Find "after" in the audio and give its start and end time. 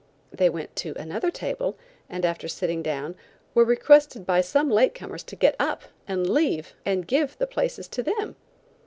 2.25-2.47